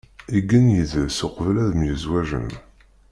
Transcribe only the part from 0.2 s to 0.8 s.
Igen